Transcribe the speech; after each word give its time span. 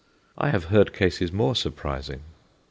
I 0.35 0.49
have 0.49 0.63
heard 0.73 0.93
cases 0.93 1.31
more 1.31 1.53
surprising. 1.55 2.21